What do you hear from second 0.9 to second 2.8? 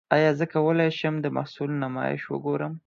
شم د محصول نمایش وګورم؟